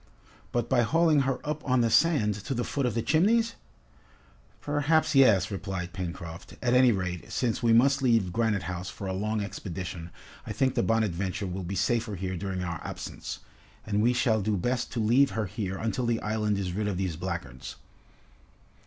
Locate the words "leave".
8.01-8.33, 14.99-15.37